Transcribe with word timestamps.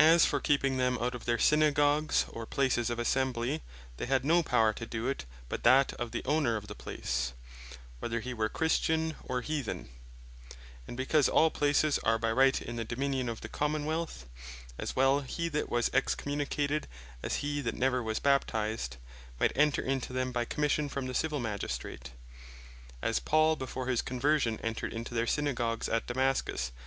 As 0.00 0.26
for 0.26 0.40
keeping 0.40 0.78
them 0.78 0.98
out 0.98 1.14
of 1.14 1.26
their 1.26 1.38
Synagogues, 1.38 2.24
or 2.30 2.44
places 2.44 2.90
of 2.90 2.98
Assembly, 2.98 3.62
they 3.96 4.06
had 4.06 4.24
no 4.24 4.42
Power 4.42 4.72
to 4.72 4.84
do 4.84 5.06
it, 5.06 5.26
but 5.48 5.62
that 5.62 5.92
of 5.92 6.10
the 6.10 6.24
owner 6.24 6.56
of 6.56 6.66
the 6.66 6.74
place, 6.74 7.32
whether 8.00 8.18
he 8.18 8.34
were 8.34 8.48
Christian, 8.48 9.14
or 9.22 9.40
Heathen. 9.40 9.88
And 10.88 10.96
because 10.96 11.28
all 11.28 11.50
places 11.52 12.00
are 12.00 12.18
by 12.18 12.32
right, 12.32 12.60
in 12.60 12.74
the 12.74 12.84
Dominion 12.84 13.28
of 13.28 13.42
the 13.42 13.48
Common 13.48 13.84
wealth; 13.84 14.26
as 14.76 14.96
well 14.96 15.20
hee 15.20 15.48
that 15.50 15.70
was 15.70 15.88
Excommunicated, 15.94 16.88
as 17.22 17.36
hee 17.46 17.60
that 17.60 17.76
never 17.76 18.02
was 18.02 18.18
Baptized, 18.18 18.96
might 19.38 19.52
enter 19.54 19.82
into 19.82 20.12
them 20.12 20.32
by 20.32 20.44
Commission 20.44 20.88
from 20.88 21.06
the 21.06 21.14
Civill 21.14 21.38
Magistrate; 21.38 22.10
as 23.00 23.20
Paul 23.20 23.54
before 23.54 23.86
his 23.86 24.02
conversion 24.02 24.58
entred 24.64 24.92
into 24.92 25.14
their 25.14 25.28
Synagogues 25.28 25.88
at 25.88 26.08
Damascus, 26.08 26.70
(Acts 26.70 26.74
9. 26.74 26.80